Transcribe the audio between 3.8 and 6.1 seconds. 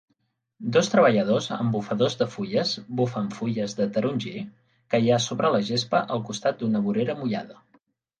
de taronger que hi ha sobre la gespa